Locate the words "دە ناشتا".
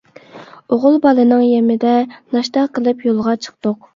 1.85-2.65